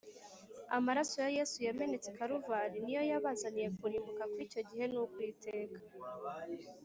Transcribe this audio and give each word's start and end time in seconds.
amaraso 0.77 1.15
ya 1.23 1.29
yesu 1.37 1.57
yamenetse 1.67 2.07
i 2.11 2.15
kaluvari 2.17 2.77
niyo 2.81 3.01
yabazaniye 3.11 3.67
kurimbuka 3.79 4.23
kw’icyo 4.31 4.61
gihe 4.69 4.85
n’ukw’iteka 4.91 5.77